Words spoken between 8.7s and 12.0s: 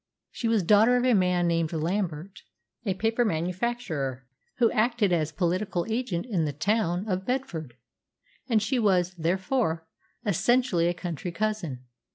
was, therefore, essentially a country cousin.